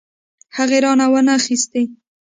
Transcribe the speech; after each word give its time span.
هغې 0.57 0.77
رانه 0.83 1.05
وانه 1.11 1.35
خيستې. 1.45 1.83